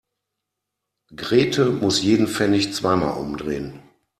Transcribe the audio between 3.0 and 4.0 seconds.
umdrehen.